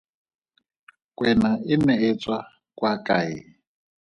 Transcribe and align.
Kwena 1.17 1.51
e 1.73 1.75
ne 1.85 1.95
e 2.07 2.09
tswa 2.21 2.39
kwa 2.77 2.91
kae? 3.07 3.35